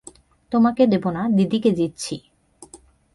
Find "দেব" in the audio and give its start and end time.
0.87-1.05